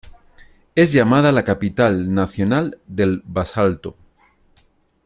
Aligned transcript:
Es 0.73 0.93
llamada 0.93 1.31
la 1.31 1.43
capital 1.45 2.11
nacional 2.11 2.79
del 2.87 3.21
basalto. 3.23 3.95